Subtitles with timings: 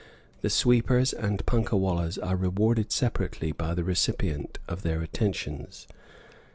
[0.41, 5.87] The sweepers and punkah wallahs are rewarded separately by the recipient of their attentions.